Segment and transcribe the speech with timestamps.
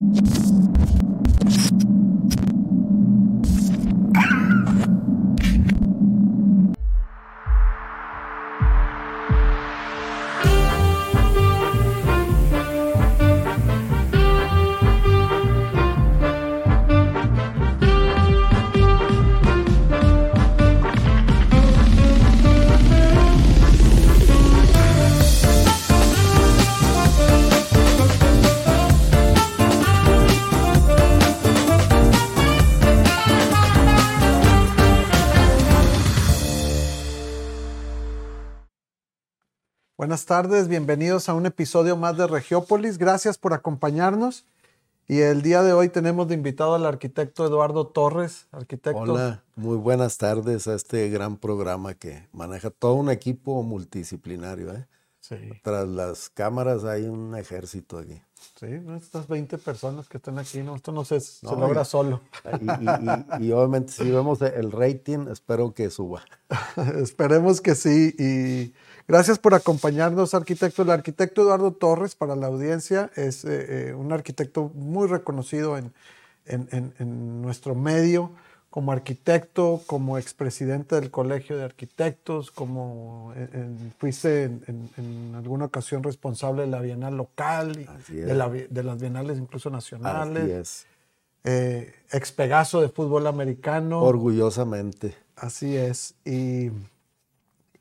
[0.00, 1.95] you
[40.06, 42.96] Buenas tardes, bienvenidos a un episodio más de Regiópolis.
[42.96, 44.44] Gracias por acompañarnos.
[45.08, 48.46] Y el día de hoy tenemos de invitado al arquitecto Eduardo Torres.
[48.52, 49.00] Arquitecto.
[49.00, 54.72] Hola, muy buenas tardes a este gran programa que maneja todo un equipo multidisciplinario.
[54.74, 54.86] ¿eh?
[55.18, 55.34] Sí.
[55.64, 58.22] Tras las cámaras hay un ejército aquí.
[58.60, 62.20] Sí, estas 20 personas que están aquí, no, esto no se, se logra solo.
[62.60, 66.22] Y, y, obviamente si vemos el rating, espero que suba.
[66.94, 68.14] Esperemos que sí.
[68.16, 68.72] Y
[69.08, 70.82] Gracias por acompañarnos, arquitecto.
[70.82, 75.92] El arquitecto Eduardo Torres, para la audiencia, es eh, eh, un arquitecto muy reconocido en,
[77.42, 78.30] nuestro medio
[78.70, 83.32] como arquitecto, como expresidente del Colegio de Arquitectos, como
[83.98, 90.42] fuiste en, alguna ocasión responsable de la Bienal local, de, de, las Bienales incluso nacionales.
[90.42, 90.86] Así es.
[91.46, 94.02] Eh, ex Pegaso de fútbol americano.
[94.02, 95.14] Orgullosamente.
[95.36, 96.14] Así es.
[96.24, 96.70] Y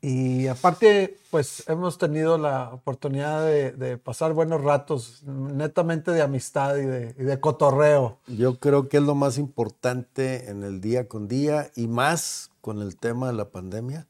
[0.08, 6.86] y aparte, pues hemos tenido la oportunidad de, pasar buenos ratos, netamente de amistad y
[6.86, 8.20] de, cotorreo.
[8.28, 12.84] Yo creo que es lo más importante en el día con día y más con
[12.84, 14.06] el tema de la pandemia.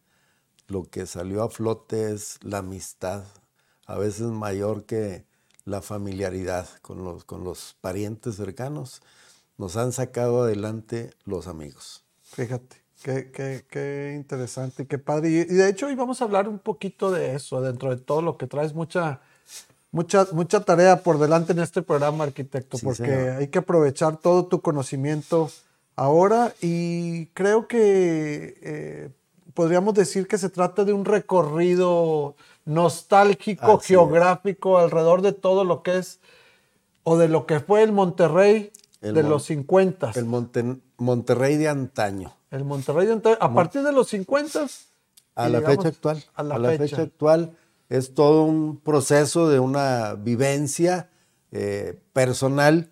[0.68, 3.24] Lo que salió a flote es la amistad,
[3.86, 5.24] a veces mayor que
[5.64, 9.02] la familiaridad con los, con los parientes cercanos.
[9.58, 12.04] Nos han sacado adelante los amigos.
[12.22, 12.85] Fíjate.
[13.06, 15.30] Qué, interesante y qué padre.
[15.30, 18.36] Y, de hecho hoy vamos a hablar un poquito de eso, dentro de todo lo
[18.36, 19.20] que traes, mucha,
[19.92, 24.62] mucha, mucha tarea por delante en este programa, arquitecto, porque hay que aprovechar todo tu
[24.62, 25.52] conocimiento
[25.96, 29.10] ahora y creo que eh,
[29.54, 36.00] podríamos decir que se trata de un recorrido nostálgico, geográfico, alrededor de todo lo que
[36.00, 36.20] es
[37.04, 40.14] o de lo que fue el Monterrey de los 50.
[40.16, 40.26] El
[40.98, 42.34] Monterrey de antaño.
[42.56, 43.08] El Monterrey
[43.40, 44.66] a partir de los 50
[45.36, 46.24] a la fecha actual.
[46.36, 47.02] A la, fecha.
[47.02, 47.58] actual
[47.90, 51.10] es todo un proceso de una vivencia
[51.52, 52.92] eh, personal,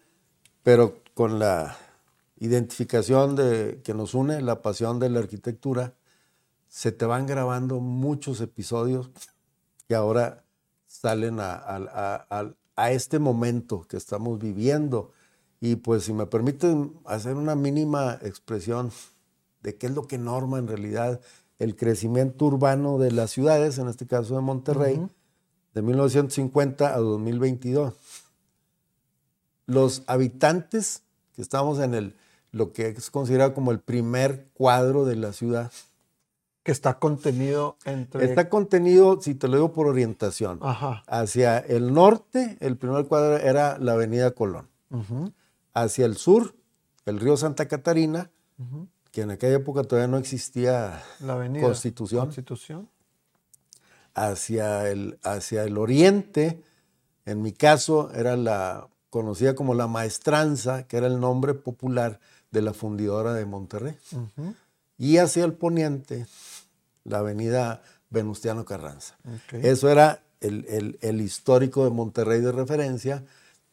[0.62, 1.78] pero con la
[2.38, 5.94] identificación de, que nos une, la pasión de la arquitectura,
[6.68, 9.10] se te van grabando muchos episodios
[9.88, 10.44] que ahora
[10.88, 12.26] salen a,
[12.76, 15.12] a este momento que estamos viviendo.
[15.62, 18.92] Y pues si me permiten hacer una mínima expresión
[19.64, 21.22] de qué es lo que norma en realidad
[21.58, 25.02] el crecimiento urbano de las ciudades, en este caso de Monterrey,
[25.74, 27.94] de 1950 a 2022.
[29.66, 31.04] Los habitantes
[31.34, 32.16] que estamos en el,
[32.52, 35.72] lo que es considerado como el primer cuadro de la ciudad.
[36.64, 38.24] Que está contenido entre...
[38.24, 40.60] Está contenido, si te lo digo por orientación,
[41.08, 44.70] hacia el norte, el primer cuadro era la avenida Colón.
[45.74, 46.56] Hacia el sur,
[47.06, 48.32] el río Santa Catarina,
[49.14, 52.26] que en aquella época todavía no existía la constitución.
[52.26, 52.90] constitución.
[54.16, 56.64] Hacia el, hacia el oriente,
[57.26, 62.20] en mi caso, era la conocida como la maestranza, que era el nombre popular
[62.50, 63.96] de la fundidora de Monterrey.
[64.98, 66.26] Y hacia el poniente,
[67.04, 69.16] la avenida Venustiano Carranza.
[69.52, 73.24] Eso era el, el, histórico de Monterrey de referencia,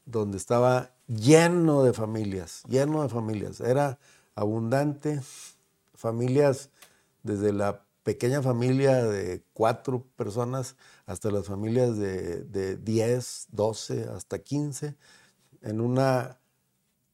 [0.05, 3.61] donde estaba lleno de familias, lleno de familias.
[3.61, 3.99] Era
[4.35, 5.21] abundante,
[5.95, 6.71] familias
[7.23, 10.77] desde la pequeña familia de cuatro personas
[11.07, 14.97] hasta las familias de, de 10, 12, hasta 15,
[15.63, 16.39] en una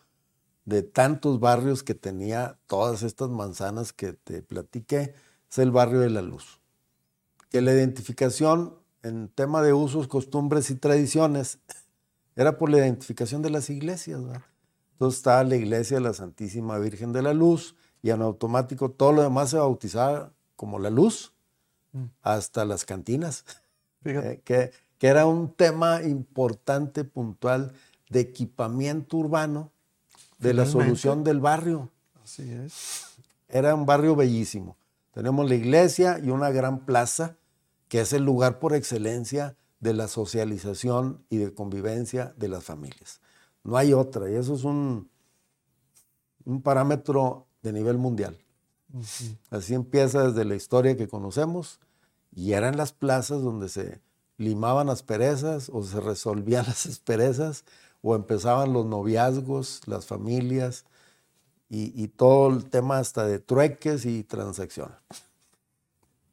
[0.64, 5.14] de tantos barrios que tenía todas estas manzanas que te platiqué.
[5.50, 6.60] Es el barrio de la luz.
[7.50, 11.58] Que la identificación en tema de usos, costumbres y tradiciones
[12.36, 14.22] era por la identificación de las iglesias.
[14.22, 14.42] ¿verdad?
[14.92, 19.12] Entonces estaba la iglesia de la Santísima Virgen de la Luz y en automático todo
[19.12, 21.32] lo demás se bautizaba como la luz,
[21.92, 22.04] mm.
[22.22, 23.44] hasta las cantinas,
[24.04, 27.72] eh, que, que, era un tema importante, puntual,
[28.10, 29.70] de equipamiento urbano,
[30.38, 31.88] de la solución del barrio.
[32.22, 33.06] Así es.
[33.48, 34.76] Era un barrio bellísimo.
[35.12, 37.36] Tenemos la iglesia y una gran plaza,
[37.88, 43.20] que es el lugar por excelencia de la socialización y de convivencia de las familias.
[43.62, 45.08] No hay otra, y eso es un,
[46.44, 48.36] un parámetro de nivel mundial.
[49.50, 51.80] Así empieza desde la historia que conocemos
[52.34, 54.00] y eran las plazas donde se
[54.36, 57.64] limaban las perezas o se resolvían las asperezas
[58.02, 60.84] o empezaban los noviazgos, las familias
[61.74, 64.98] y, todo el tema hasta de trueques y transacciones.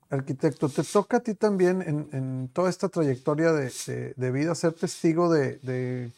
[0.10, 1.81] Arquitecto, te toca a ti también
[2.12, 6.12] en, toda esta trayectoria de, vida ser testigo de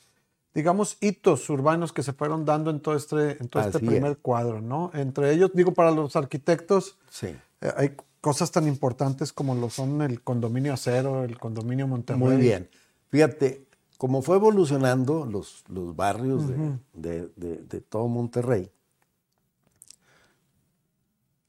[0.54, 4.62] digamos, hitos urbanos que se fueron dando en todo este, en todo este primer cuadro,
[4.62, 4.92] ¿no?
[4.94, 7.36] Entre ellos, digo, para los arquitectos, sí.
[7.62, 12.20] Eh, hay cosas tan importantes como lo son el condominio acero, el condominio Monterrey.
[12.20, 12.70] Muy bien.
[13.10, 13.66] Fíjate,
[13.98, 18.72] como fue evolucionando los, los barrios de, de todo Monterrey,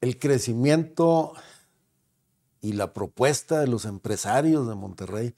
[0.01, 1.33] el crecimiento
[2.61, 5.33] y la propuesta de los empresarios de Monterrey,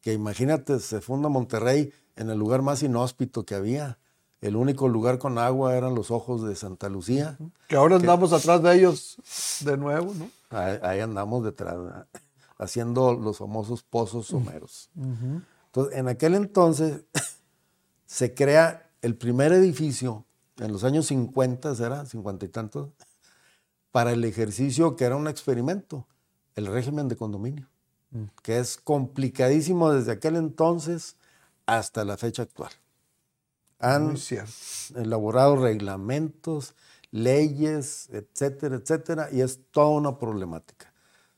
[0.00, 3.98] que imagínate, se funda Monterrey en el lugar más inhóspito que había.
[4.40, 7.38] El único lugar con agua eran los ojos de Santa Lucía.
[7.68, 9.16] Que ahora andamos atrás de ellos
[9.64, 10.30] de nuevo, ¿no?
[10.50, 11.76] Ahí, andamos detrás,
[12.58, 14.90] haciendo los famosos pozos someros.
[14.96, 17.02] Entonces, en aquel entonces
[18.06, 20.24] se crea el primer edificio,
[20.58, 22.06] en los años 50, ¿era?
[22.06, 22.88] 50 y tantos,
[23.90, 26.06] para el ejercicio que era un experimento,
[26.54, 27.68] el régimen de condominio,
[28.10, 28.24] mm.
[28.42, 31.16] que es complicadísimo desde aquel entonces
[31.66, 32.70] hasta la fecha actual.
[33.78, 34.16] Han
[34.94, 36.74] elaborado reglamentos,
[37.10, 40.92] leyes, etcétera, etcétera, y es toda una problemática.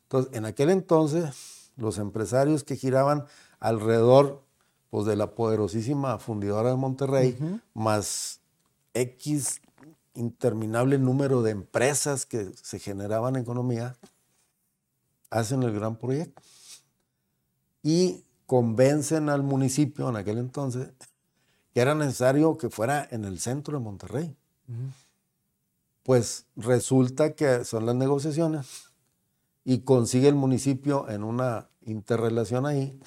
[0.04, 3.24] Entonces, en aquel entonces, los empresarios que giraban
[3.58, 4.44] alrededor
[4.90, 8.40] pues, de la poderosísima fundidora de Monterrey, más
[8.94, 9.60] X
[10.14, 13.96] interminable número de empresas que se generaban en economía,
[15.30, 16.42] hacen el gran proyecto.
[17.82, 20.88] Y convencen al municipio en aquel entonces
[21.74, 24.34] que era necesario que fuera en el centro de Monterrey.
[26.02, 28.90] Pues resulta que son las negociaciones
[29.64, 32.98] y consigue el municipio en una interrelación ahí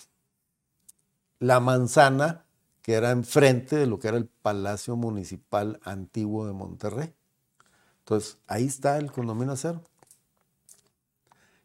[1.40, 2.46] la manzana
[2.84, 7.16] que era enfrente de lo que era el Palacio Municipal Antiguo de Monterrey.
[8.02, 9.82] Entonces, ahí está el condominio acero.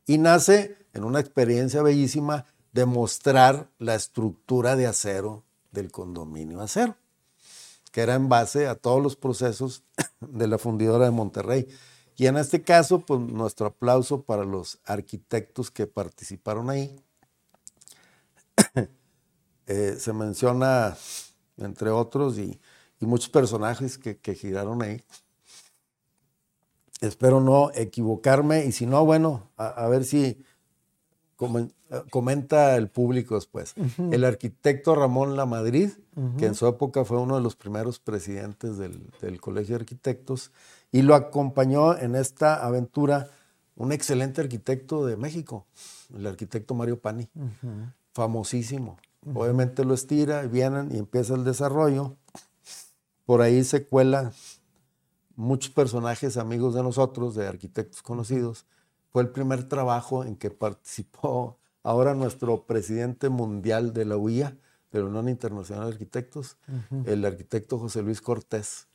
[0.06, 6.94] Y nace en una experiencia bellísima demostrar la estructura de acero del condominio acero,
[7.90, 9.82] que era en base a todos los procesos
[10.20, 11.66] de la fundidora de Monterrey.
[12.18, 16.94] Y en este caso, pues nuestro aplauso para los arquitectos que participaron ahí.
[19.68, 20.96] Eh, se menciona,
[21.56, 22.60] entre otros, y,
[23.00, 25.02] muchos personajes que, giraron ahí.
[27.00, 30.40] Espero no equivocarme y si no, bueno, a ver si
[32.10, 33.74] comenta el público después.
[34.10, 35.90] El arquitecto Ramón Lamadrid,
[36.38, 40.50] que en su época fue uno de los primeros presidentes del, Colegio de Arquitectos,
[40.90, 43.28] y lo acompañó en esta aventura
[43.76, 45.66] un excelente arquitecto de México,
[46.14, 47.28] el arquitecto Mario Pani,
[48.12, 48.96] famosísimo.
[49.34, 52.16] Obviamente lo estira, vienen y empieza el desarrollo.
[53.24, 54.32] Por ahí se cuelan
[55.34, 58.64] muchos personajes amigos de nosotros, de arquitectos conocidos.
[59.16, 64.58] Fue el primer trabajo en que participó ahora nuestro presidente mundial de la UIA,
[64.92, 66.58] de la Unión Internacional de Arquitectos,
[67.06, 68.88] el arquitecto José Luis Cortés.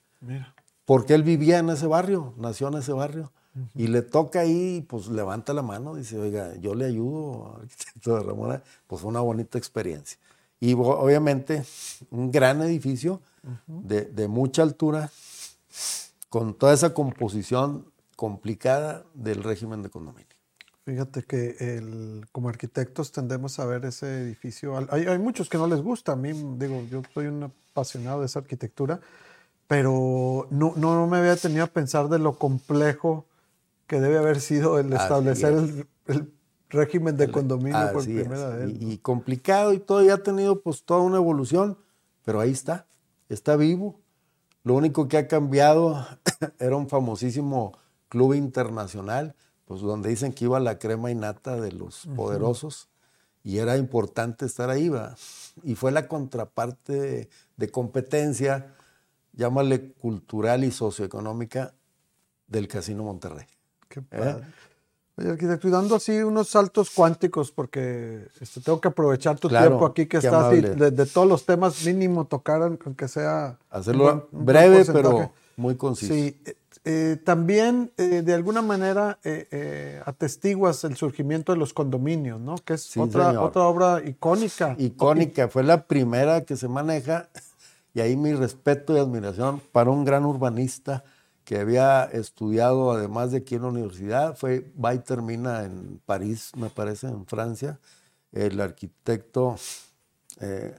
[0.85, 3.31] Porque él vivía en ese barrio, nació en ese barrio.
[3.73, 8.21] Y le toca ahí, pues levanta la mano, dice, oiga, yo le ayudo, arquitecto de
[8.21, 8.63] Ramona.
[8.85, 10.19] Pues fue una bonita experiencia.
[10.59, 11.65] Y obviamente
[12.11, 13.21] un gran edificio
[13.65, 15.09] de, de mucha altura,
[16.29, 17.90] con toda esa composición
[18.21, 20.35] complicada del régimen de condominio.
[20.85, 24.77] Fíjate que el, como arquitectos tendemos a ver ese edificio.
[24.91, 26.11] Hay, hay, muchos que no les gusta.
[26.11, 28.99] A mí, digo, yo soy un apasionado de esa arquitectura,
[29.67, 33.25] pero no, no me había tenido a pensar de lo complejo
[33.87, 36.31] que debe haber sido el establecer el,
[36.69, 38.69] régimen de condominio por primera vez.
[38.79, 41.75] Y, y, complicado y todo, ya ha tenido pues toda una evolución,
[42.23, 42.85] pero ahí está,
[43.29, 43.99] está vivo.
[44.63, 46.05] Lo único que ha cambiado
[46.59, 51.71] era un famosísimo club internacional, pues donde dicen que iba la crema y nata de
[51.71, 52.89] los poderosos
[53.41, 55.15] y era importante estar ahí, ¿va?
[55.63, 58.75] Y fue la contraparte de, competencia,
[59.31, 61.73] llámale cultural y socioeconómica,
[62.47, 63.45] del Casino Monterrey.
[63.87, 64.03] Qué ¿Eh?
[64.09, 64.43] padre.
[65.15, 69.85] Oye, arquitecto, y dando así unos saltos cuánticos, porque este, tengo que aprovechar tu tiempo
[69.85, 73.57] aquí que estás así, de, todos los temas mínimo tocar, aunque sea...
[73.69, 76.13] Hacerlo breve, pero muy conciso.
[76.13, 79.19] Sí, eh, eh, también de alguna manera
[80.05, 82.55] atestiguas el surgimiento de los condominios, ¿no?
[82.55, 84.75] Que es otra, otra obra icónica.
[84.79, 87.29] Icónica, fue la primera que se maneja,
[87.93, 91.03] y ahí mi respeto y admiración para un gran urbanista
[91.43, 96.51] que había estudiado, además de aquí en la universidad, fue, va y termina en París,
[96.55, 97.79] me parece, en Francia,
[98.31, 99.55] el arquitecto
[100.39, 100.77] eh,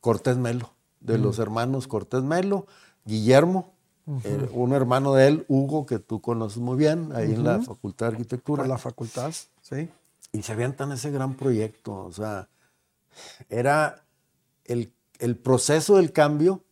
[0.00, 0.70] Cortés Melo,
[1.00, 2.66] de los hermanos Cortés Melo,
[3.04, 3.72] Guillermo,
[4.24, 8.06] eh, un hermano de él, Hugo, que tú conoces muy bien, ahí en la Facultad
[8.06, 8.62] de Arquitectura.
[8.62, 9.88] Por la facultad, sí.
[10.32, 12.48] Y se avientan ese gran proyecto, o sea,
[13.48, 14.04] era
[14.64, 16.62] el, el proceso del cambio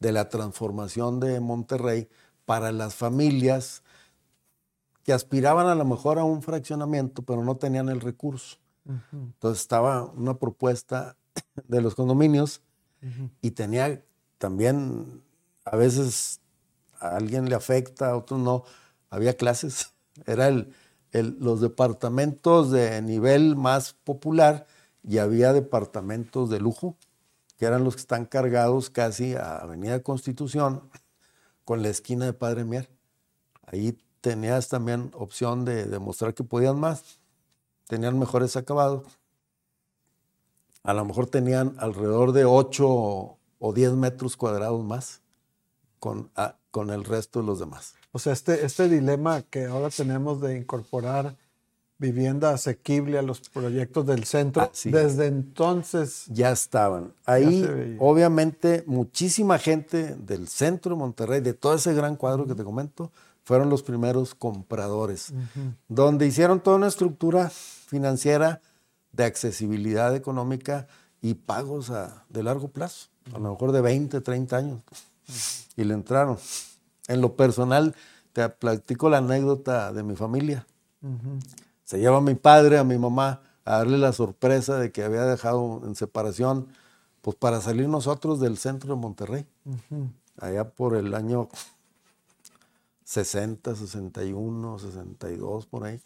[0.00, 2.08] de la transformación de Monterrey
[2.44, 3.82] para las familias
[5.02, 8.56] que aspiraban a lo mejor a un fraccionamiento, pero no tenían el recurso.
[9.12, 11.16] Entonces estaba una propuesta
[11.68, 12.62] de los condominios
[13.42, 14.02] y tenía
[14.38, 15.22] también,
[15.64, 16.40] a veces
[17.00, 18.64] a alguien le afecta, a otros no,
[19.10, 19.92] había clases.
[20.26, 20.72] Era el,
[21.12, 24.66] los departamentos de nivel más popular
[25.02, 26.96] y había departamentos de lujo
[27.56, 30.90] que eran los que están cargados casi a Avenida Constitución
[31.64, 32.90] con la esquina de Padre Mier.
[33.66, 37.20] Ahí tenías también opción de demostrar que podían más,
[37.86, 39.04] tenían mejores acabados.
[40.82, 45.22] A lo mejor tenían alrededor de 8 o 10 metros cuadrados más
[46.04, 46.30] con,
[46.70, 47.94] con el resto de los demás.
[48.12, 51.34] O sea, este, este dilema que ahora tenemos de incorporar
[51.96, 54.64] vivienda asequible a los proyectos del centro.
[54.64, 56.26] Ah, Desde entonces.
[56.28, 57.14] Ya estaban.
[57.24, 62.64] Ahí, obviamente, muchísima gente del centro de Monterrey, de todo ese gran cuadro que te
[62.64, 63.10] comento,
[63.42, 65.32] fueron los primeros compradores,
[65.88, 68.60] donde hicieron toda una estructura financiera
[69.10, 70.86] de accesibilidad económica
[71.22, 71.90] y pagos
[72.28, 74.82] de largo plazo, a lo mejor de 20, 30 años.
[75.76, 76.38] Y le entraron.
[77.08, 77.94] En lo personal,
[78.32, 80.66] te platico la anécdota de mi familia.
[81.84, 85.24] Se lleva a mi padre, a mi mamá, a darle la sorpresa de que había
[85.24, 86.68] dejado en separación,
[87.22, 89.46] pues para salir nosotros del centro de Monterrey,
[90.38, 91.48] allá por el año
[93.04, 96.00] 60, 61, 62, por ahí.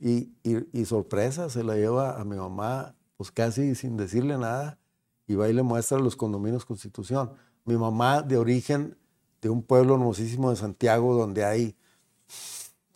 [0.00, 4.78] y, y, sorpresa, se la lleva a mi mamá, pues casi sin decirle nada,
[5.26, 7.32] y va y le muestra los condominios Constitución.
[7.64, 8.96] Mi mamá de origen
[9.40, 11.76] de un pueblo hermosísimo de Santiago, donde hay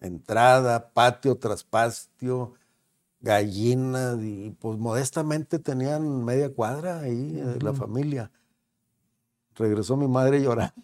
[0.01, 2.55] entrada, patio tras patio,
[3.21, 8.31] gallinas y pues modestamente tenían media cuadra ahí eh, la familia.
[9.55, 10.75] Regresó mi madre llorando.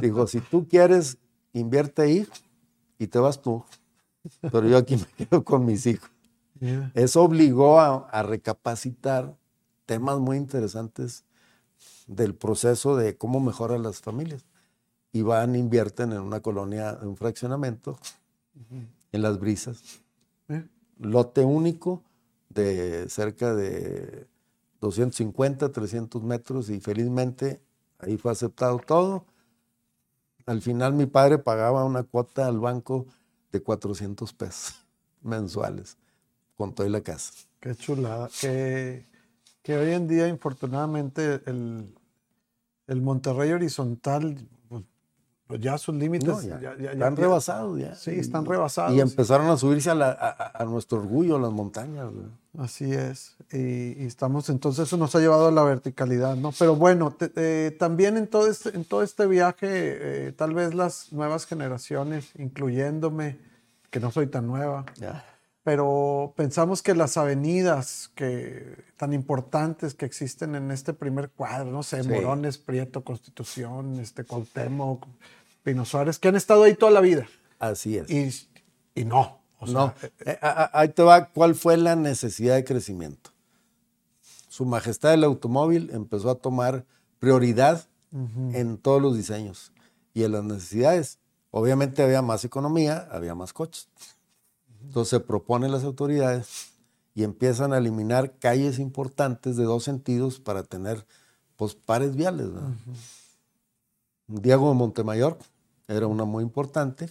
[0.00, 1.18] Dijo, si tú quieres,
[1.52, 2.28] invierte ahí
[2.98, 3.64] y te vas tú.
[4.40, 6.10] Pero yo aquí me quedo con mis hijos.
[6.94, 9.36] Eso obligó a, recapacitar
[9.86, 11.24] temas muy interesantes
[12.06, 14.44] del proceso de cómo mejoran las familias
[15.12, 17.98] y van, invierten en una colonia, en un fraccionamiento,
[19.12, 20.02] en las brisas.
[20.98, 22.02] Lote único
[22.48, 24.26] de cerca de
[24.80, 27.60] 250, 300 metros y felizmente
[27.98, 29.24] ahí fue aceptado todo.
[30.46, 33.06] Al final mi padre pagaba una cuota al banco
[33.52, 34.74] de 400 pesos
[35.22, 35.96] mensuales
[36.56, 37.32] con toda la casa.
[37.60, 38.28] Qué chulada.
[38.40, 39.04] Que,
[39.66, 41.92] que hoy en día, infortunadamente, el,
[42.86, 44.36] el Monterrey horizontal,
[44.68, 44.84] pues,
[45.48, 47.96] pues ya sus límites No, ya, están rebasados ya.
[47.96, 48.94] Sí, están rebasados.
[48.94, 52.12] Y empezaron a subirse a, la- a- a nuestro orgullo, las montañas.
[52.12, 52.26] güey.
[52.58, 53.34] Así es.
[53.52, 56.52] Y, y estamos, entonces eso nos ha llevado a la verticalidad, ¿no?
[56.56, 59.66] Pero bueno, te- eh, también en todo este, en todo este viaje,
[60.28, 63.38] eh, tal vez las nuevas generaciones, incluyéndome,
[63.90, 65.24] que no soy tan nueva, Ya.
[65.66, 71.82] Pero pensamos que las avenidas que, tan importantes que existen en este primer cuadro, no
[71.82, 72.08] sé, Sí.
[72.08, 75.04] Morones, Prieto, Constitución, este, Cuauhtémoc,
[75.64, 77.26] Pino Suárez, que han estado ahí toda la vida.
[77.58, 78.08] Así es.
[78.08, 78.30] Y,
[79.00, 79.40] y no.
[79.58, 79.94] o sea, no,
[80.24, 83.30] eh, a- a- ahí te va cuál fue la necesidad de crecimiento.
[84.48, 86.84] Su majestad del automóvil empezó a tomar
[87.18, 87.88] prioridad
[88.52, 89.72] en todos los diseños
[90.14, 91.18] y en las necesidades.
[91.50, 93.88] Obviamente había más economía, había más coches.
[94.86, 96.70] Entonces se proponen las autoridades
[97.14, 101.06] y empiezan a eliminar calles importantes de dos sentidos para tener
[101.56, 102.48] pues, pares viales.
[104.26, 105.38] Diego de Montemayor
[105.88, 107.08] era una muy importante.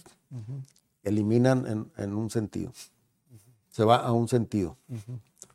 [1.02, 2.72] Eliminan en, en un sentido.
[3.70, 4.76] Se va a un sentido.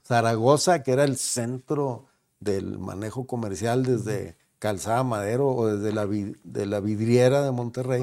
[0.05, 2.05] Zaragoza, que era el centro
[2.39, 8.01] del manejo comercial desde Calzada Madero o desde la, vid- de la vidriera de Monterrey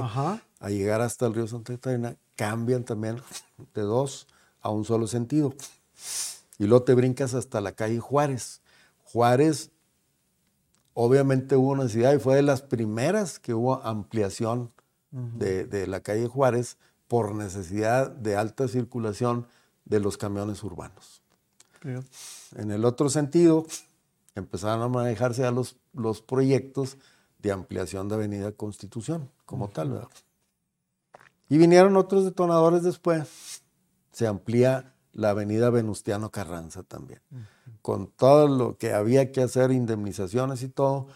[0.60, 3.20] a llegar hasta el río Santa Catarina, cambian también
[3.74, 4.28] de dos
[4.60, 5.54] a un solo sentido.
[6.56, 8.62] Y luego te brincas hasta la calle Juárez.
[9.02, 9.72] Juárez,
[10.94, 14.70] obviamente hubo necesidad y fue de las primeras que hubo ampliación
[15.10, 16.76] de, de la calle Juárez
[17.08, 19.48] por necesidad de alta circulación
[19.84, 21.22] de los camiones urbanos.
[22.54, 23.66] En el otro sentido,
[24.36, 26.98] empezaron a manejarse los, los proyectos
[27.40, 29.90] de ampliación de Avenida Constitución, como tal.
[29.90, 30.08] ¿verdad?
[31.48, 33.62] Y vinieron otros detonadores después.
[34.12, 37.20] Se amplía la Avenida Venustiano Carranza también,
[37.82, 41.06] con todo lo que había que hacer, indemnizaciones y todo,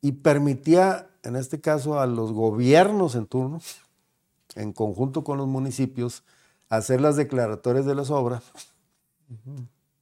[0.00, 3.60] y permitía, en este caso, a los gobiernos en turno,
[4.54, 6.22] en conjunto con los municipios,
[6.68, 8.44] hacer las declaratorias de las obras,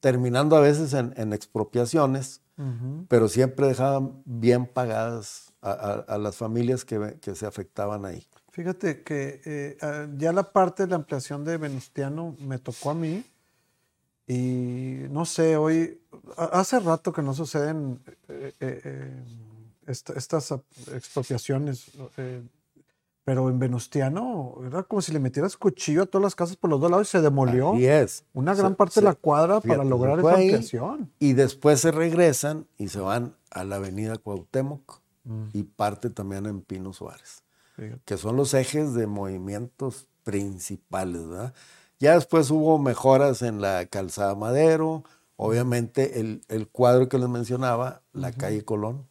[0.00, 2.40] terminando a veces en, en expropiaciones,
[3.08, 8.24] pero siempre dejaban bien pagadas a, a- a las familias que, que se afectaban ahí.
[8.52, 12.94] Fíjate que eh, ah, ya la parte de la ampliación de Venustiano me tocó a
[12.94, 13.24] mí
[14.26, 16.00] y no sé, hoy,
[16.36, 19.24] hace rato que no suceden eh, eh, eh,
[19.86, 20.52] esta- estas
[20.94, 22.42] expropiaciones, eh,
[23.24, 26.80] pero en Venustiano era como si le metieras cuchillo a todas las casas por los
[26.80, 28.24] dos lados y se demolió Así es.
[28.32, 31.10] una Se- gran parte se- de la cuadra fíjate, para se lograr esa ahí ampliación.
[31.18, 35.00] Y después se regresan y se van a la avenida Cuauhtémoc
[35.52, 37.42] y parte también en Pino Suárez.
[37.82, 38.02] Fíjate.
[38.04, 41.54] que son los ejes de movimientos principales, ¿verdad?
[41.98, 45.04] Ya después hubo mejoras en la calzada Madero,
[45.36, 49.06] obviamente el, el cuadro que les mencionaba, la calle Colón,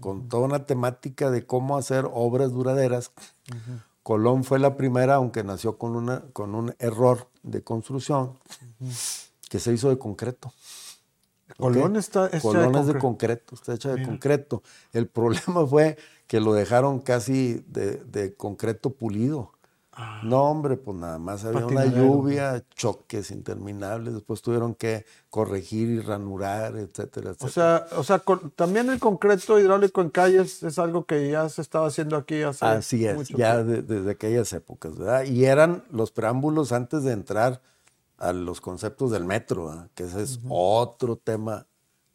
[0.00, 3.12] con toda una temática de cómo hacer obras duraderas.
[4.02, 8.38] Colón fue la primera, aunque nació con, una, con un error de construcción,
[9.48, 10.52] que se hizo de concreto.
[11.58, 14.08] Colón está de Colón es de concre- concreto, está hecha de Mira.
[14.08, 14.62] concreto.
[14.92, 15.96] El problema fue
[16.26, 19.52] que lo dejaron casi de, de concreto pulido.
[20.22, 26.00] No, hombre, pues nada más había una lluvia, choques interminables, después tuvieron que corregir y
[26.00, 27.46] ranurar, etcétera, etcétera.
[27.46, 31.48] O sea, o sea con- también el concreto hidráulico en calles es algo que ya
[31.48, 35.24] se estaba haciendo aquí hace Así es, mucho ya de- desde aquellas épocas, ¿verdad?
[35.24, 37.62] Y eran los preámbulos antes de entrar
[38.18, 39.88] a los conceptos del metro, ¿verdad?
[39.94, 41.66] que ese es otro tema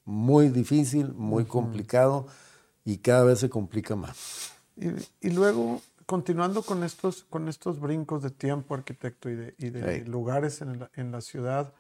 [0.06, 2.28] muy difícil, muy complicado
[2.94, 4.52] y cada vez se complica más.
[4.76, 4.88] Y,
[5.28, 10.06] y luego, continuando con estos, con estos brincos de tiempo, arquitecto, y de, y de
[10.06, 11.74] lugares en la, en la ciudad,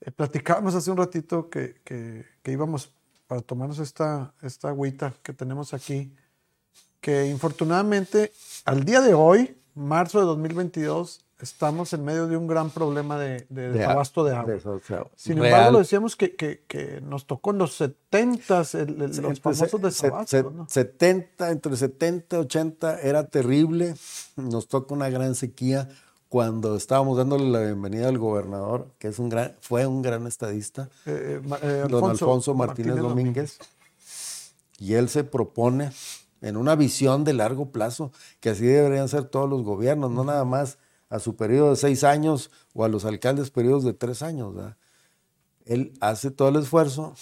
[0.00, 2.92] eh, platicábamos hace un ratito que, que- que íbamos
[3.26, 6.12] para tomarnos esta, esta agüita que tenemos aquí,
[7.00, 8.32] que infortunadamente
[8.64, 13.46] al día de hoy, marzo de 2022, estamos en medio de un gran problema de,
[13.48, 14.54] de De a- desabasto de agua.
[15.16, 15.46] Sin real.
[15.46, 20.30] embargo, lo decíamos que, que- que nos tocó en los 70 los Entre famosos desabastos.
[20.30, 20.66] se- ¿no?
[20.68, 23.94] 70, entre 70 y 80 era terrible.
[24.36, 25.88] Nos toca una gran sequía
[26.28, 30.90] cuando estábamos dándole la bienvenida al gobernador, que es un gran, fue un gran estadista,
[31.06, 33.58] Eh, eh, eh, don Alfonso Martínez, Domínguez.
[34.78, 35.90] Y él se propone
[36.40, 40.44] en una visión de largo plazo, que así deberían ser todos los gobiernos, no nada
[40.44, 44.54] más a su periodo de seis años o a los alcaldes periodos de tres años.
[45.64, 47.14] Él hace todo el esfuerzo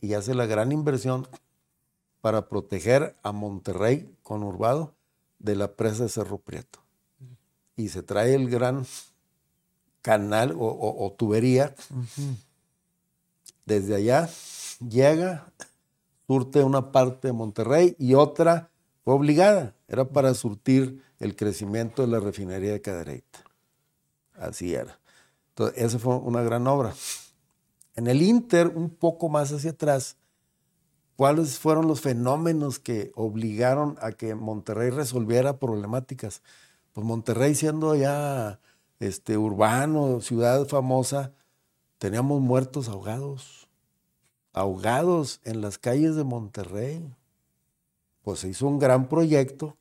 [0.00, 1.26] y hace la gran inversión
[2.20, 4.94] para proteger a Monterrey conurbado
[5.38, 6.80] de la presa de Cerro Prieto.
[7.76, 8.86] Y se trae el gran
[10.02, 11.74] canal o, tubería.
[13.64, 14.28] Desde allá
[14.88, 15.52] llega,
[16.26, 18.70] surte una parte de Monterrey y otra
[19.04, 19.74] fue obligada.
[19.88, 23.44] Era para surtir el crecimiento de la refinería de Cadereyta.
[24.34, 24.98] Así era.
[25.50, 26.94] Entonces, esa fue una gran obra.
[27.94, 30.16] En el Inter, un poco más hacia atrás,
[31.14, 36.42] ¿cuáles fueron los fenómenos que obligaron a que Monterrey resolviera problemáticas?
[36.92, 38.58] Pues Monterrey siendo ya
[38.98, 41.32] este, urbano, ciudad famosa,
[41.98, 43.68] teníamos muertos ahogados,
[44.52, 47.14] ahogados en las calles de Monterrey.
[48.22, 49.76] Pues se hizo un gran proyecto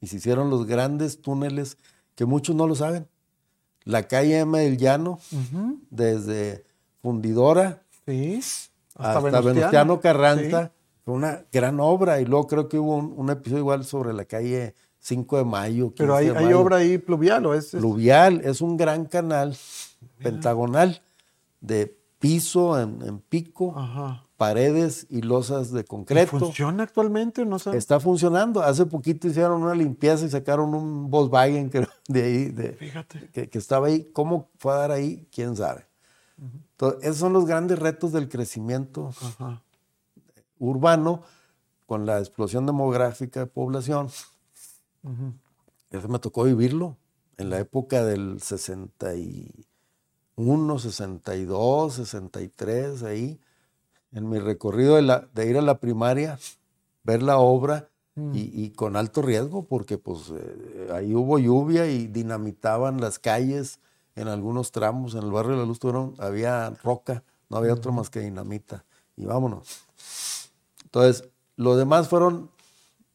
[0.00, 1.76] y se hicieron los grandes túneles
[2.14, 3.08] que muchos no lo saben.
[3.84, 5.18] La calle M del Llano,
[5.90, 6.64] desde
[7.02, 7.82] Fundidora
[8.94, 10.72] hasta, Venustiano, Carranza,
[11.04, 12.20] fue una gran obra.
[12.20, 15.92] Y luego creo que hubo un, episodio igual sobre la calle 5 de mayo.
[15.96, 17.70] Pero hay, hay, obra ahí pluvial, ¿o es?
[17.70, 19.56] Pluvial, es un gran canal
[20.22, 21.00] pentagonal
[21.60, 23.74] de piso en, pico,
[24.40, 26.38] paredes y losas de concreto.
[26.38, 27.44] ¿Funciona actualmente?
[27.44, 28.62] No Está funcionando.
[28.62, 31.70] Hace poquito hicieron una limpieza y sacaron un Volkswagen
[32.08, 33.28] de ahí, de, Fíjate.
[33.28, 34.10] Que, estaba ahí.
[34.14, 35.28] ¿Cómo fue a dar ahí?
[35.30, 35.84] ¿Quién sabe?
[36.38, 39.10] Entonces, esos son los grandes retos del crecimiento
[40.58, 41.20] urbano
[41.84, 44.08] con la explosión demográfica de población.
[45.90, 46.96] Eso me tocó vivirlo
[47.36, 53.38] en la época del 61, 62, 63, ahí,
[54.12, 56.38] en mi recorrido de, ir a la primaria,
[57.04, 58.32] ver la obra mm.
[58.34, 63.80] y, con alto riesgo, porque pues eh, ahí hubo lluvia y dinamitaban las calles
[64.16, 65.14] en algunos tramos.
[65.14, 65.80] En el barrio de la Luz
[66.18, 68.84] había roca, no había otro más que dinamita.
[69.16, 69.84] Y vámonos.
[70.84, 72.50] Entonces, lo demás fueron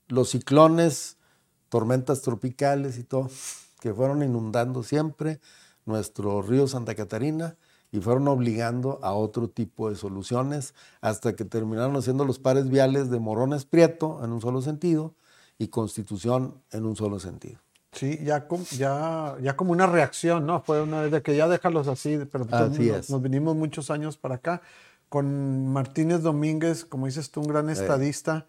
[0.07, 1.17] los ciclones
[1.69, 3.29] tormentas tropicales y todo,
[3.81, 5.39] que fueron inundando siempre
[5.85, 7.57] nuestro río Santa Catarina
[7.95, 13.09] y fueron obligando a otro tipo de soluciones hasta que terminaron haciendo los pares viales
[13.09, 15.15] de Morones Prieto en un solo sentido
[15.57, 17.59] y Constitución en un solo sentido.
[17.93, 20.61] Sí, ya, ya, ya como una reacción, ¿no?
[20.61, 24.35] Fue una vez de que ya déjalos así, pero pues nos, vinimos muchos años para
[24.35, 24.61] acá.
[25.07, 28.47] Con Martínez Domínguez, como dices tú, un gran estadista,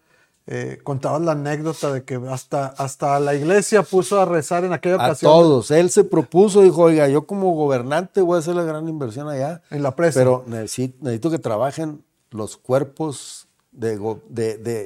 [0.49, 4.95] eh, contabas la anécdota de que hasta, hasta la iglesia puso a rezar en aquella
[4.95, 5.29] ocasión.
[5.29, 5.71] A todos.
[5.71, 9.61] Él se propuso, dijo, oiga, yo como gobernante voy a hacer la gran inversión allá.
[9.69, 10.21] En la presa.
[10.21, 13.97] Pero necesito, que trabajen los cuerpos de,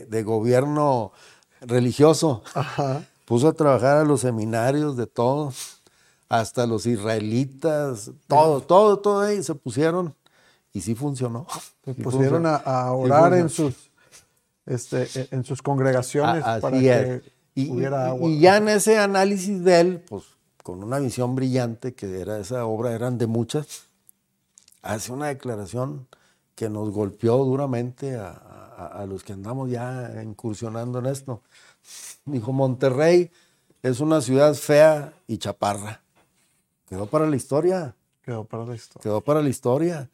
[0.10, 1.12] de, gobierno
[1.62, 2.41] religioso.
[3.26, 5.84] Puso a trabajar a los seminarios de todos,
[6.28, 10.15] hasta los israelitas, todo, todo, todo ahí se pusieron
[10.74, 11.45] y sí funcionó.
[11.86, 13.91] Se pusieron A, orar en sus
[14.65, 17.21] este, e, en sus congregaciones para que
[17.56, 18.30] y, hubiera agua.
[18.30, 20.24] Y ya en ese análisis de él, pues
[20.63, 23.88] con una visión brillante, que era esa obra, eran de muchas,
[24.82, 26.08] hace una declaración
[26.56, 31.41] que nos golpeó duramente a, a, los que andamos ya incursionando en esto.
[32.26, 33.32] Dijo, Monterrey
[33.82, 36.02] es una ciudad fea y chaparra.
[36.88, 37.95] Quedó para la historia.
[38.21, 39.02] Quedó para la historia.
[39.04, 40.10] Quedó para la historia.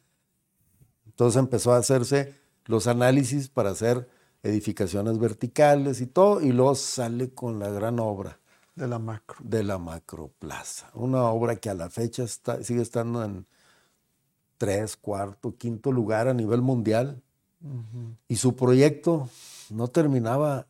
[1.06, 2.34] Entonces empezó a hacerse
[2.66, 4.08] los análisis para hacer
[4.42, 8.38] edificaciones verticales y todo, y luego sale con la gran obra.
[8.74, 9.36] De la macro.
[9.42, 10.88] De la macro plaza.
[10.94, 13.44] Una obra que a la fecha está, sigue estando en
[14.56, 17.20] tres, cuarto, quinto lugar a nivel mundial.
[18.28, 19.28] Y su proyecto
[19.70, 20.66] no terminaba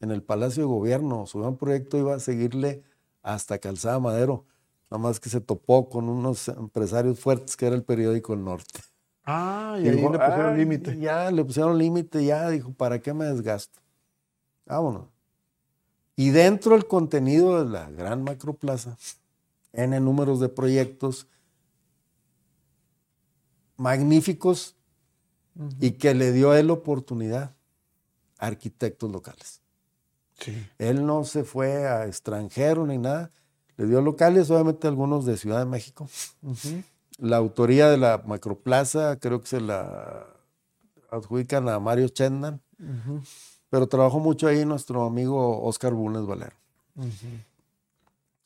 [0.00, 1.26] en el Palacio de Gobierno.
[1.26, 2.82] Su gran proyecto iba a seguirle
[3.22, 4.44] hasta Calzada Madero.
[4.90, 8.80] Nada más que se topó con unos empresarios fuertes que era el periódico El Norte.
[9.24, 10.98] Ah, y, ahí le pusieron límite.
[10.98, 13.80] Ya, le pusieron límite, ya dijo, ¿para qué me desgasto?
[14.66, 15.06] Vámonos.
[16.16, 18.96] Y dentro del contenido de la gran macroplaza,
[19.72, 21.28] N números de proyectos
[23.76, 24.76] magníficos
[25.80, 27.54] y que le dio él oportunidad
[28.38, 29.62] a arquitectos locales.
[30.38, 30.66] Sí.
[30.78, 33.30] Él no se fue a extranjero ni nada,
[33.76, 36.08] le dio locales, obviamente algunos de Ciudad de México,
[37.20, 40.26] la autoría de la macroplaza creo que se la
[41.10, 42.60] adjudican a Mario Chendan,
[43.68, 46.56] pero trabajó mucho ahí nuestro amigo Oscar Bulnes Valero.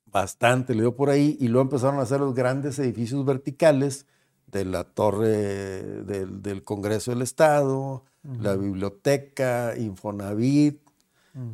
[0.07, 4.07] Bastante, le dio por ahí y luego empezaron a hacer los grandes edificios verticales
[4.47, 10.81] de la torre del, Congreso del Estado, la biblioteca, Infonavit,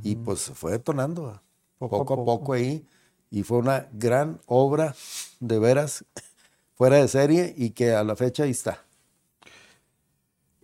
[0.02, 1.40] y pues se fue detonando
[1.78, 2.86] poco, a poco, poco ahí.
[3.30, 4.94] Y fue una gran obra,
[5.38, 6.04] de veras,
[6.80, 8.82] fuera de serie y que a la fecha ahí está.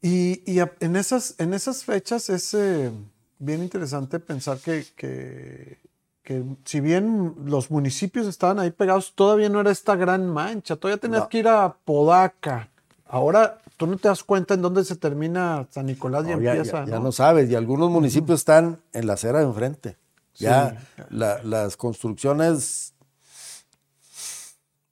[0.00, 0.40] Y,
[0.80, 2.90] en, esas, en esas fechas es eh,
[3.38, 9.70] bien interesante pensar que, que si bien los municipios estaban ahí pegados, todavía no era
[9.70, 10.76] esta gran mancha.
[10.76, 11.28] Todavía tenías No.
[11.28, 12.70] que ir a Podaca.
[13.06, 16.84] Ahora tú no te das cuenta en dónde se termina San Nicolás y ya, empieza.
[16.86, 17.04] ya- ya ¿no?
[17.04, 19.98] no sabes, y algunos municipios están en la acera de enfrente.
[20.36, 21.02] Ya Sí.
[21.10, 22.94] la- las construcciones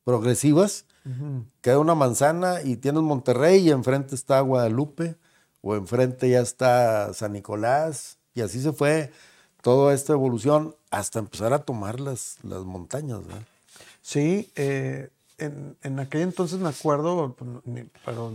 [0.04, 0.84] progresivas,
[1.60, 5.16] queda una manzana y tienes Monterrey y enfrente está Guadalupe,
[5.62, 9.12] o enfrente ya está San Nicolás, y así se fue
[9.62, 13.24] toda esta evolución hasta empezar a tomar las, las montañas.
[13.26, 13.42] ¿verdad?
[14.02, 18.32] Sí, eh, en, en aquel entonces me acuerdo, pues, ni- pero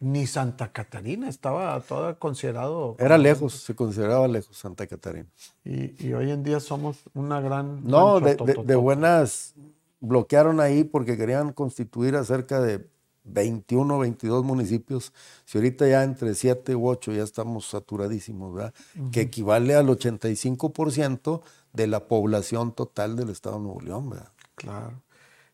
[0.00, 2.96] ni Santa Catarina estaba toda considerado.
[2.98, 5.26] Era lejos, se consideraba lejos Santa Catarina.
[5.64, 7.84] Y, y hoy en día somos una gran.
[7.84, 9.54] No, de, de buenas
[10.02, 12.86] bloquearon ahí porque querían constituir a cerca de
[13.24, 15.12] 21, 22 municipios.
[15.46, 18.74] Si ahorita ya entre 7 u 8 ya estamos saturadísimos, ¿verdad?
[19.12, 21.40] Que equivale al 85%
[21.72, 24.28] de la población total del estado de Nuevo León, ¿verdad?
[24.56, 25.00] Claro.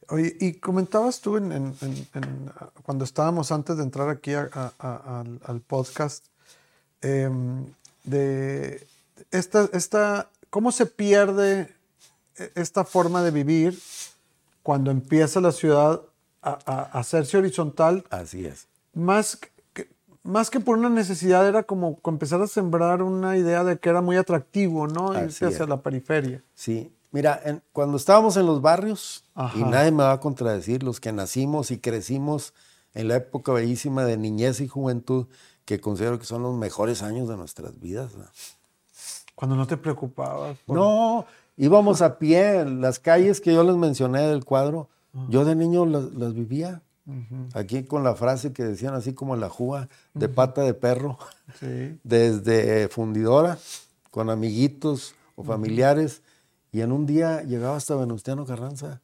[0.08, 4.32] Oye, y comentabas tú en, en- en- en, ah, cuando estábamos antes de entrar aquí
[4.32, 6.24] a- a- a- al, al podcast
[7.02, 7.66] em,
[8.04, 8.86] de
[9.30, 11.68] esta, esta, cómo se pierde
[12.38, 13.78] e- esta forma de vivir
[14.68, 16.02] cuando empieza la ciudad
[16.42, 18.68] a, a- a hacerse horizontal, Así es.
[18.92, 19.38] más
[19.72, 19.88] que,
[20.22, 24.02] más que por una necesidad, era como empezar a sembrar una idea de que era
[24.02, 25.12] muy atractivo, ¿no?
[25.12, 26.44] Así Irse hacia la periferia.
[26.54, 29.58] Sí, mira, en- cuando estábamos en los barrios, y Ajá.
[29.70, 32.52] nadie me va a contradecir, los que nacimos y crecimos
[32.92, 35.28] en la época bellísima de niñez y juventud,
[35.64, 38.10] que considero que son los mejores años de nuestras vidas.
[39.34, 40.58] Cuando no te preocupabas.
[40.66, 41.24] por- No,
[41.58, 44.88] íbamos a pie, las calles que yo les mencioné del cuadro,
[45.28, 46.80] yo de niño las, las vivía.
[47.54, 51.18] Aquí con la frase que decían así como la juga de pata de perro,
[51.58, 51.98] Sí.
[52.04, 53.58] desde fundidora,
[54.10, 56.22] con amiguitos o familiares,
[56.70, 59.00] y en un día llegaba hasta Venustiano Carranza.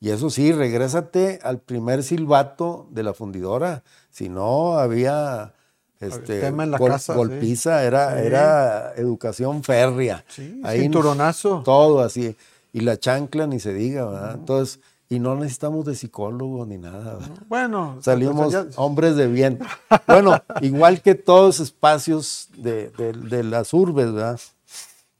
[0.00, 5.54] Y eso sí, regrésate al primer silbato de la fundidora, si no había
[6.00, 7.16] este, tema en la gol- casa, sí.
[7.16, 8.26] golpiza, era, Sí.
[8.26, 10.24] era educación férrea.
[10.28, 11.62] Sí, Ahí cinturonazo.
[11.64, 12.36] Todo así.
[12.72, 14.34] Y la chancla ni se diga, ¿verdad?
[14.34, 17.38] Entonces, y no necesitamos de psicólogo ni nada, ¿verdad?
[17.48, 19.60] Bueno, Salimos ya- hombres de bien.
[20.06, 24.40] Bueno, igual que todos los espacios de, de- de las urbes, ¿verdad?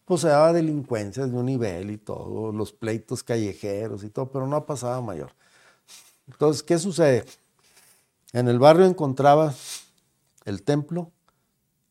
[0.05, 4.47] Pues se daba delincuencia de un nivel y todo, los pleitos callejeros y todo, pero
[4.47, 5.31] no pasaba mayor.
[6.27, 7.25] Entonces, ¿qué sucede?
[8.33, 9.84] En el barrio encontrabas
[10.45, 11.11] el templo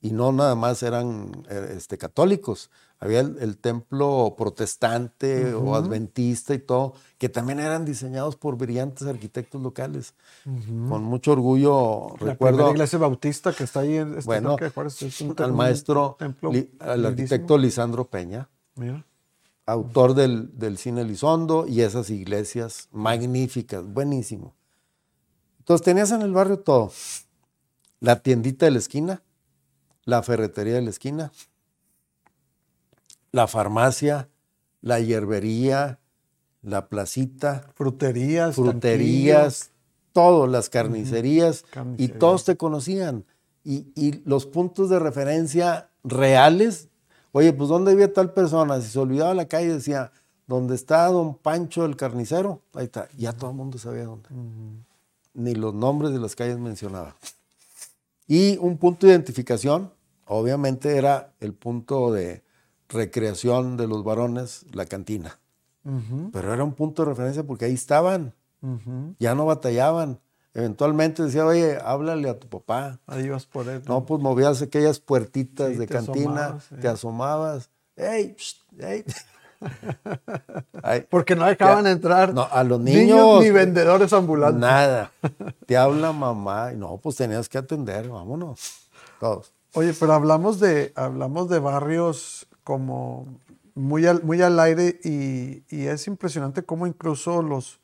[0.01, 2.69] y no nada más eran eh, este, católicos.
[2.99, 9.07] Había el, el templo protestante o adventista y todo, que también eran diseñados por brillantes
[9.07, 10.13] arquitectos locales.
[10.43, 14.69] Con mucho orgullo la recuerdo primera iglesia bautista que está ahí en este bueno, de
[14.69, 19.05] Juárez, es un- al un maestro, templo li- al arquitecto Lisandro Peña, Mira.
[19.65, 24.53] autor del, del cine Elizondo y esas iglesias magníficas, buenísimo.
[25.59, 26.91] Entonces tenías en el barrio todo.
[28.03, 29.23] La tiendita de la esquina,
[30.03, 31.31] la ferretería de la esquina,
[33.31, 34.27] la farmacia,
[34.81, 35.99] la hierbería,
[36.63, 39.71] la placita, Fruterías, fruterías,
[40.11, 41.63] todo, las carnicerías,
[41.95, 43.23] y todos te conocían.
[43.63, 46.89] Y, y los puntos de referencia reales,
[47.31, 48.81] oye, pues ¿dónde vivía tal persona?
[48.81, 50.11] Si se olvidaba la calle, decía,
[50.45, 52.63] ¿dónde está don Pancho el carnicero?
[52.73, 54.27] Ahí está, ya todo el mundo sabía dónde.
[55.33, 57.15] Ni los nombres de las calles mencionaba.
[58.27, 59.91] Y un punto de identificación,
[60.25, 62.43] obviamente, era el punto de
[62.89, 65.39] recreación de los varones, la cantina.
[66.31, 68.33] Pero era un punto de referencia porque ahí estaban,
[69.19, 70.19] ya no batallaban.
[70.53, 72.99] Eventualmente decía, oye, háblale a tu papá.
[73.07, 73.81] Ahí vas por él.
[73.87, 77.69] No, pues movías aquellas puertitas Sí, de te cantina, asomabas, te asomabas.
[77.95, 78.35] ¡Ey!
[78.79, 79.03] ey".
[80.81, 81.91] Ay, Porque no dejaban Ya.
[81.91, 84.59] entrar No, a los niños, ni vendedores ambulantes.
[84.59, 85.11] nada.
[85.65, 86.71] Te habla mamá.
[86.73, 88.87] Y no, pues tenías que atender, vámonos.
[89.19, 89.53] Todos.
[89.73, 93.25] Oye, pero hablamos de, hablamos de barrios como
[93.75, 97.79] muy al, muy al aire y, y es impresionante cómo incluso los,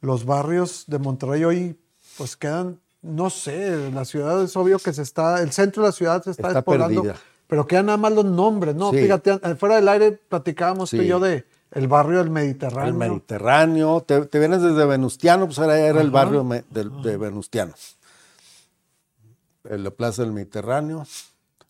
[0.00, 1.78] los barrios de Monterrey hoy
[2.16, 5.92] pues quedan, no sé, la ciudad es obvio que se está, el centro de la
[5.92, 7.20] ciudad se está, Está despoblando, perdida.
[7.46, 8.90] Pero quedan nada más los nombres, ¿no?
[8.90, 8.98] Sí.
[8.98, 12.88] Fíjate, fuera del aire platicábamos tú y yo de el barrio del Mediterráneo.
[12.88, 14.00] El Mediterráneo.
[14.06, 17.74] Te, te vienes desde Venustiano, pues era, era el barrio me- del- de, Venustiano.
[19.64, 21.06] En la Plaza del Mediterráneo,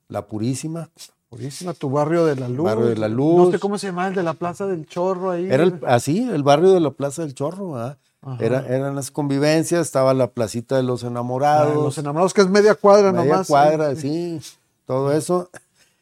[0.09, 0.91] La Purísima.
[1.31, 2.65] Purísima, tu barrio de la luz.
[2.67, 3.51] Barrio de la No Luz.
[3.53, 5.47] sé cómo se llama el de la Plaza del Chorro ahí.
[5.51, 7.99] Era el- así, el barrio de la Plaza del Chorro, ¿verdad?
[8.23, 8.45] Ajá.
[8.45, 11.75] Era, eran las convivencias, estaba la placita de los Ah, enamorados.
[11.83, 13.47] los enamorados, que es media cuadra media nomás.
[13.49, 14.39] cuadra, sí.
[14.41, 15.49] sí, todo eso.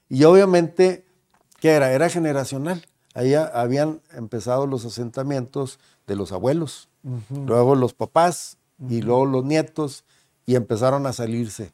[0.08, 1.06] Y obviamente,
[1.60, 1.92] ¿qué era?
[1.92, 2.84] Era generacional.
[3.14, 6.88] Ahí habían empezado los asentamientos de los abuelos,
[7.30, 10.04] luego los papás y luego los nietos
[10.46, 11.72] y empezaron a salirse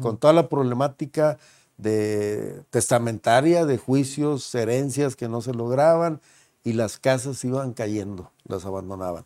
[0.00, 1.38] con toda la problemática
[1.78, 6.20] de testamentaria, de juicios, herencias que no se lograban
[6.62, 9.24] y las casas iban cayendo, las abandonaban.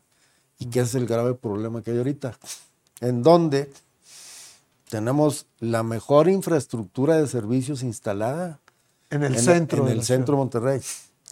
[0.58, 2.36] ¿Y qué es el grave problema que hay ahorita?
[3.00, 3.70] En donde
[4.88, 8.60] tenemos la mejor infraestructura de servicios instalada.
[9.10, 9.86] En el centro.
[9.86, 10.80] En el centro de Monterrey.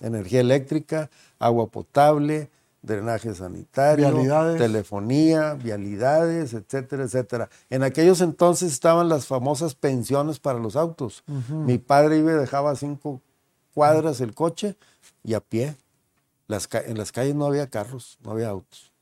[0.00, 2.50] Energía eléctrica, agua potable,
[2.82, 4.12] drenaje sanitario,
[4.56, 7.48] telefonía, vialidades, etcétera, etcétera.
[7.70, 11.24] En aquellos entonces estaban las famosas pensiones para los autos.
[11.48, 13.20] Mi padre iba y dejaba cinco
[13.74, 14.76] cuadras el coche
[15.24, 15.76] y a pie.
[16.46, 18.92] Las, en las calles no había carros, no había autos.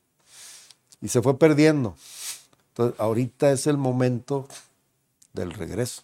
[1.01, 1.95] Y se fue perdiendo.
[2.75, 4.49] Entonces, ahorita es el momento
[5.31, 6.03] del regreso.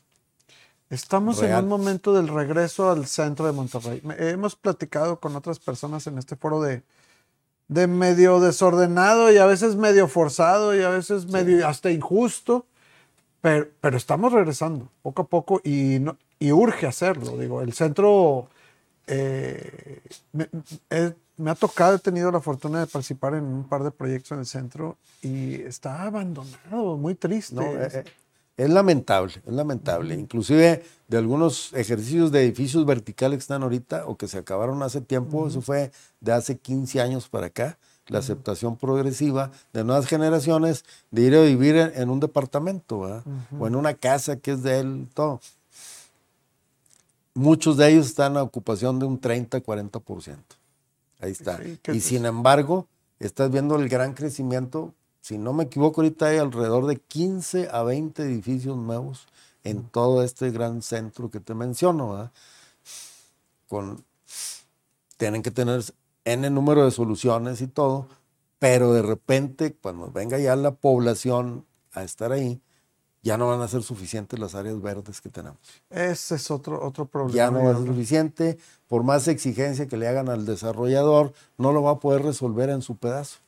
[0.89, 4.01] Estamos en un momento del regreso al centro de Monterrey.
[4.17, 6.81] Hemos platicado con otras personas en este foro de,
[7.67, 12.65] de medio desordenado y a veces medio forzado y a veces medio hasta injusto,
[13.41, 17.37] pero, pero estamos regresando poco a poco y, no, y urge hacerlo.
[17.37, 18.47] Digo, el centro
[19.07, 19.99] eh,
[20.31, 20.49] me,
[21.45, 24.45] ha tocado, he tenido la fortuna de participar en un par de proyectos en el
[24.45, 27.55] centro y está abandonado, muy triste.
[27.59, 28.03] Eh, eh,
[28.57, 30.15] es lamentable, es lamentable.
[30.15, 35.01] Inclusive de algunos ejercicios de edificios verticales que están ahorita o que se acabaron hace
[35.01, 40.85] tiempo, eso fue de hace 15 años para acá, la aceptación progresiva de nuevas generaciones
[41.11, 43.23] de ir a vivir en, un departamento
[43.57, 45.39] o en una casa que es de él, todo.
[47.33, 50.37] Muchos de ellos están a ocupación de un 30, 40%.
[51.21, 51.59] Ahí está.
[51.93, 52.87] y sin embargo,
[53.19, 57.83] estás viendo el gran crecimiento si no me equivoco, ahorita hay alrededor de 15 a
[57.83, 59.27] 20 edificios nuevos
[59.63, 62.11] en todo este gran centro que te menciono.
[62.11, 62.31] ¿verdad?
[63.67, 64.03] Con,
[65.17, 65.83] tienen que tener
[66.25, 68.07] N número de soluciones y todo,
[68.57, 72.59] pero de repente, cuando venga ya la población a estar ahí,
[73.23, 75.59] ya no van a ser suficientes las áreas verdes que tenemos.
[75.89, 77.35] Ese es otro, otro problema.
[77.35, 78.57] Ya no va a ser suficiente,
[78.87, 82.81] por más exigencia que le hagan al desarrollador, no lo va a poder resolver en
[82.81, 83.39] su pedazo.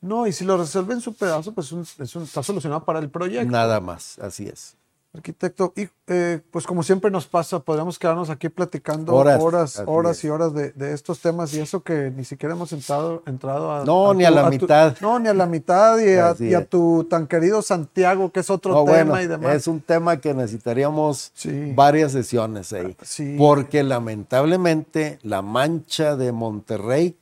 [0.00, 3.50] No, y si lo resuelve en su pedazo, pues está solucionado para el proyecto.
[3.50, 4.76] Nada más, así es.
[5.12, 10.28] Arquitecto, y eh, pues como siempre nos pasa, podríamos quedarnos aquí platicando horas, horas, y
[10.28, 13.84] horas de, estos temas y eso que ni siquiera hemos entrado, entrado a...
[13.84, 14.96] No, ni a la mitad.
[15.00, 19.20] no, ni a la mitad y a, tu tan querido Santiago, que es otro tema
[19.20, 19.56] y demás.
[19.56, 21.32] Es un tema que necesitaríamos
[21.74, 22.96] varias sesiones ahí.
[23.36, 27.18] Porque lamentablemente la mancha de Monterrey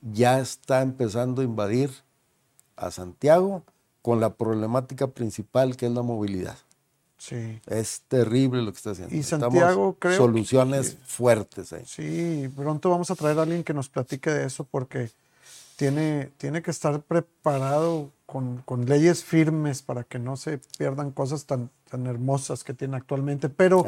[0.00, 1.90] ya está empezando a invadir
[2.76, 3.64] a Santiago
[4.00, 6.56] con la problemática principal que es la movilidad.
[7.22, 7.60] Sí.
[7.68, 9.14] Es terrible lo que está haciendo.
[9.14, 11.84] Y Santiago creo soluciones fuertes ahí.
[11.86, 15.08] Sí, pronto vamos a traer a alguien que nos platique de eso porque
[15.76, 21.70] tiene, tiene que estar preparado con, leyes firmes para que no se pierdan cosas tan,
[21.88, 23.48] tan hermosas que tiene actualmente.
[23.48, 23.86] Pero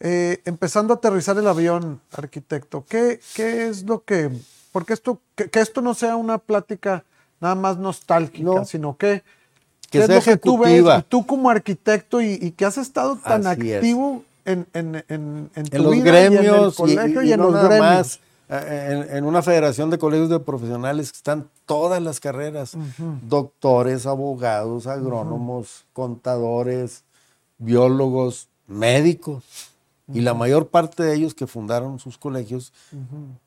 [0.00, 4.30] eh, empezando a aterrizar el avión, arquitecto, ¿qué, qué es lo que...
[4.72, 7.04] Porque esto, que esto no sea una plática
[7.38, 9.22] nada más nostálgica, sino que,
[9.92, 14.66] que sea que tú ves, tú como arquitecto y, que has estado tan activo en,
[14.72, 17.80] en, en, en, tu los gremios y en el colegio y, en los gremios.
[17.80, 22.76] Más, eh, en, una federación de colegios de profesionales que están todas las carreras,
[23.22, 27.04] doctores, abogados, agrónomos, contadores,
[27.58, 29.71] biólogos, médicos.
[30.14, 32.72] Y la mayor parte de ellos que fundaron sus colegios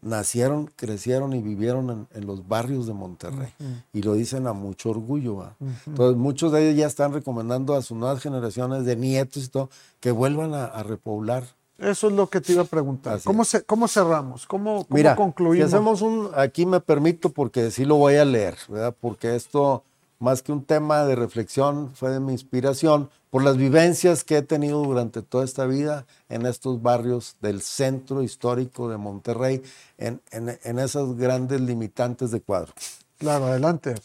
[0.01, 3.53] nacieron, crecieron y vivieron en, los barrios de Monterrey.
[3.93, 5.51] Y lo dicen a mucho orgullo.
[5.85, 9.69] Entonces, muchos de ellos ya están recomendando a sus nuevas generaciones de nietos y todo
[9.99, 11.43] que vuelvan a, repoblar.
[11.77, 13.19] Eso es lo que te iba a preguntar.
[13.23, 14.45] ¿Cómo, ¿Cómo, cerramos?
[14.45, 15.69] ¿Cómo, cómo Mira, concluimos?
[15.69, 18.95] Si hacemos un, aquí me permito porque sí lo voy a leer, ¿verdad?
[18.99, 19.83] Porque esto
[20.19, 24.41] más que un tema de reflexión, fue de mi inspiración por las vivencias que he
[24.41, 29.61] tenido durante toda esta vida en estos barrios del centro histórico de Monterrey,
[29.97, 32.73] en, en, esas grandes limitantes de cuadro.
[33.17, 33.95] Claro, adelante.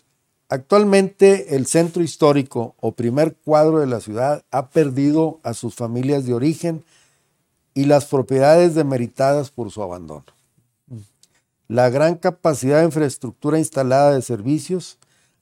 [0.48, 6.26] Actualmente el centro histórico o primer cuadro de la ciudad ha perdido a sus familias
[6.26, 6.84] de origen
[7.72, 10.24] y las propiedades demeritadas por su abandono.
[11.68, 14.98] La gran capacidad de infraestructura instalada de servicios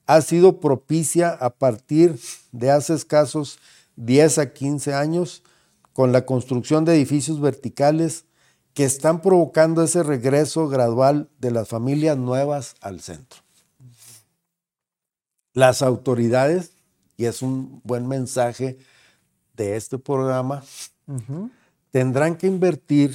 [0.09, 2.19] ha sido propicia a partir
[2.51, 3.59] de hace escasos
[3.97, 5.43] 10 a 15 años
[5.93, 8.25] con la construcción de edificios verticales
[8.73, 13.41] que están provocando ese regreso gradual de las familias nuevas al centro.
[15.53, 16.73] Las autoridades,
[17.19, 18.79] y es un buen mensaje
[19.57, 20.65] de este programa,
[21.91, 23.15] tendrán que invertir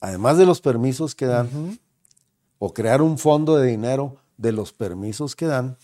[0.00, 1.78] además de los permisos que dan,
[2.58, 5.76] o crear un fondo de dinero de los permisos que dan,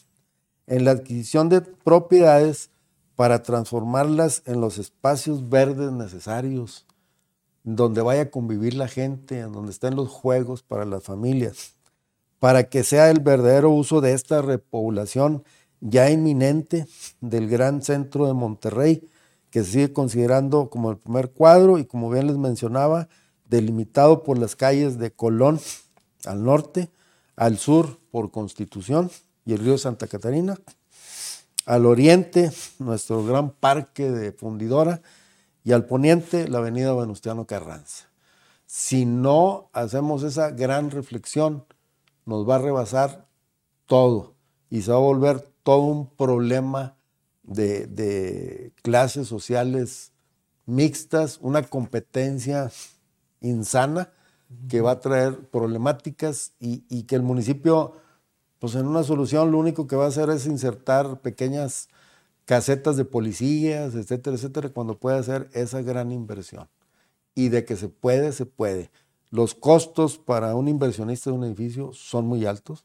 [0.66, 2.70] en la adquisición de propiedades
[3.14, 6.86] para transformarlas en los espacios verdes necesarios,
[7.62, 11.74] donde vaya a convivir la gente, en donde estén los juegos para las familias,
[12.38, 15.44] para que sea el verdadero uso de esta repoblación
[15.80, 16.86] ya inminente
[17.20, 19.08] del gran centro de Monterrey,
[19.50, 23.08] que se sigue considerando como el primer cuadro y como bien les mencionaba,
[23.48, 25.60] delimitado por las calles de Colón
[26.24, 26.90] al norte,
[27.36, 29.10] al sur por Constitución
[29.44, 30.58] y el río Santa Catarina,
[31.66, 35.00] al oriente nuestro gran parque de fundidora
[35.64, 38.06] y al poniente la avenida Venustiano Carranza.
[38.66, 41.64] Si no hacemos esa gran reflexión,
[42.26, 43.26] nos va a rebasar
[43.86, 44.34] todo
[44.70, 46.96] y se va a volver todo un problema
[47.42, 50.12] de, clases sociales
[50.66, 52.70] mixtas, una competencia
[53.40, 54.10] insana
[54.68, 57.94] que va a traer problemáticas y, que el municipio,
[58.58, 61.88] pues en una solución lo único que va a hacer es insertar pequeñas
[62.44, 66.68] casetas de policías, etcétera, etcétera, cuando puede hacer esa gran inversión.
[67.34, 68.90] Y de que se puede, se puede.
[69.30, 72.84] Los costos para un inversionista de un edificio son muy altos.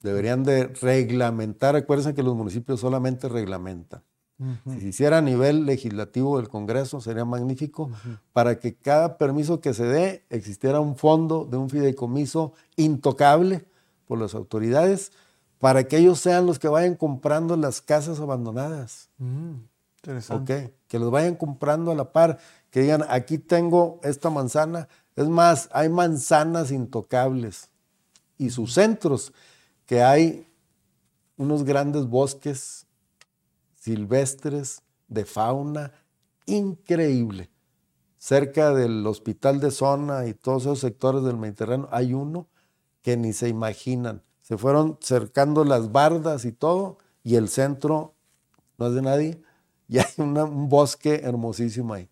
[0.00, 4.02] Deberían de reglamentar, acuérdense que los municipios solamente reglamentan.
[4.64, 7.90] Si se hiciera a nivel legislativo del Congreso sería magnífico
[8.32, 13.64] para que cada permiso que se dé existiera un fondo de un fideicomiso intocable
[14.06, 15.12] por las autoridades
[15.58, 19.10] para que ellos sean los que vayan comprando las casas abandonadas.
[19.18, 19.54] Mm,
[19.98, 20.74] interesante.
[20.88, 22.38] que los vayan comprando a la par,
[22.70, 24.88] que digan, aquí tengo esta manzana.
[25.14, 27.68] Es más, hay manzanas intocables
[28.38, 29.32] y sus centros
[29.86, 30.48] que hay
[31.36, 32.81] unos grandes bosques
[33.82, 35.92] silvestres de fauna
[36.46, 37.50] increíble.
[38.16, 42.46] Cerca del hospital de zona y todos esos sectores del Mediterráneo hay uno
[43.02, 44.22] que ni se imaginan.
[44.42, 48.14] Se fueron cercando las bardas y todo, y el centro
[48.78, 49.42] no es de nadie,
[49.88, 52.08] y hay un bosque hermosísimo ahí.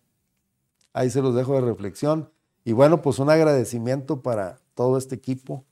[0.91, 2.29] Ahí se los dejo de reflexión.
[2.65, 5.63] Y bueno, pues un agradecimiento para todo este equipo,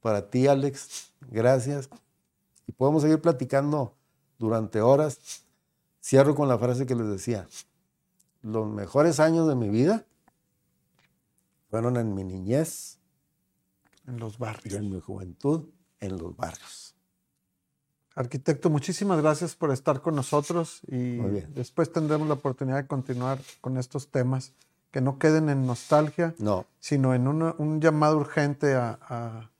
[0.00, 1.88] para ti, Alex, gracias.
[2.66, 3.94] Y podemos seguir platicando
[4.38, 5.44] durante horas.
[6.02, 7.46] Cierro con la frase que les decía.
[8.42, 10.04] Los mejores años de mi vida
[11.68, 12.98] fueron en mi niñez.
[14.06, 14.72] En los barrios.
[14.72, 15.68] Y en mi juventud,
[16.00, 16.94] en los barrios.
[18.14, 21.18] Arquitecto, muchísimas gracias por estar con nosotros y
[21.54, 24.54] después tendremos la oportunidad de continuar con estos temas
[24.90, 26.64] que no queden en nostalgia, no.
[26.78, 29.50] sino en un llamado urgente a,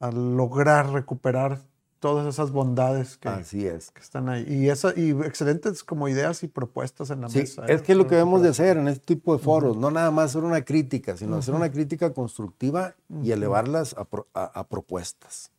[0.00, 1.60] a lograr recuperar
[2.04, 3.90] todas esas bondades que, Así es.
[3.90, 4.44] que están ahí.
[4.46, 7.64] Y, esa, y excelentes como ideas y propuestas en la sí, mesa.
[7.64, 7.82] Es ¿eh?
[7.82, 10.26] que es lo que debemos de hacer en este tipo de foros, no nada más
[10.26, 13.96] hacer una crítica, sino hacer una crítica constructiva y elevarlas
[14.34, 15.50] a, propuestas.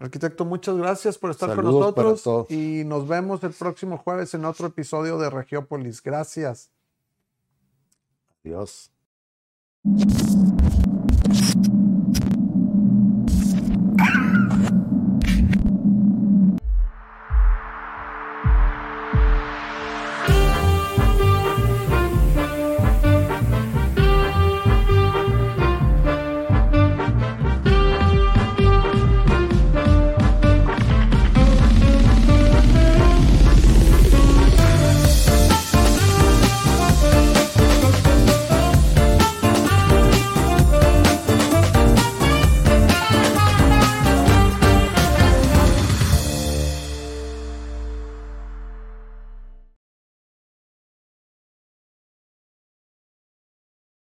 [0.00, 4.66] Arquitecto, muchas gracias por estar con nosotros y nos vemos el próximo jueves en otro
[4.66, 6.02] episodio de Regiópolis.
[6.02, 6.72] Gracias.
[8.44, 8.90] Adiós.